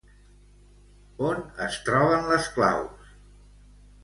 On 1.31 1.43
es 1.67 1.77
troben 1.91 2.27
les 2.33 2.49
claus? 2.57 3.15